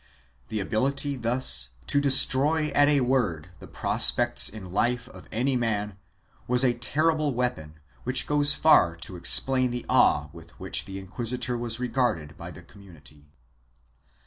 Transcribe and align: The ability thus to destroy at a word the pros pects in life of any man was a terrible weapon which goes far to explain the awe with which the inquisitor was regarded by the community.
The 0.47 0.59
ability 0.59 1.15
thus 1.15 1.69
to 1.85 2.01
destroy 2.01 2.69
at 2.69 2.87
a 2.87 3.01
word 3.01 3.49
the 3.59 3.67
pros 3.67 4.11
pects 4.11 4.51
in 4.51 4.71
life 4.73 5.07
of 5.09 5.27
any 5.31 5.55
man 5.55 5.95
was 6.47 6.63
a 6.63 6.73
terrible 6.73 7.35
weapon 7.35 7.75
which 8.03 8.25
goes 8.25 8.55
far 8.55 8.95
to 8.95 9.15
explain 9.15 9.69
the 9.69 9.85
awe 9.87 10.31
with 10.33 10.59
which 10.59 10.85
the 10.85 10.97
inquisitor 10.97 11.55
was 11.55 11.79
regarded 11.79 12.35
by 12.35 12.49
the 12.49 12.63
community. 12.63 13.27